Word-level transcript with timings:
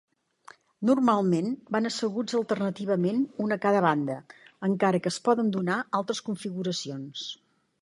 Normalment 0.89 1.51
van 1.75 1.89
asseguts 1.89 2.37
alternativament 2.39 3.21
un 3.45 3.55
a 3.57 3.59
cada 3.67 3.83
banda, 3.87 4.17
encara 4.69 5.03
que 5.05 5.13
es 5.15 5.23
poden 5.29 5.53
donar 5.59 5.77
altres 6.01 6.27
configuracions. 6.31 7.29